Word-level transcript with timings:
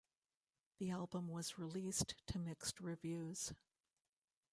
The 0.79 0.89
album 0.89 1.27
was 1.27 1.59
released 1.59 2.15
to 2.25 2.39
mixed 2.39 2.79
reviews. 2.79 3.53